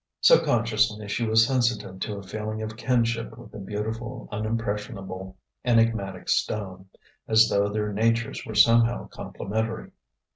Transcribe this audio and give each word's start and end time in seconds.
Subconsciously 0.19 1.07
she 1.07 1.27
was 1.27 1.45
sensitive 1.45 1.99
to 1.99 2.15
a 2.17 2.23
feeling 2.23 2.59
of 2.63 2.75
kinship 2.75 3.37
with 3.37 3.51
the 3.51 3.59
beautiful, 3.59 4.27
unimpressionable, 4.31 5.37
enigmatic 5.63 6.27
stone: 6.27 6.87
as 7.27 7.47
though 7.49 7.69
their 7.69 7.93
natures 7.93 8.43
were 8.43 8.55
somehow 8.55 9.07
complementary. 9.09 9.91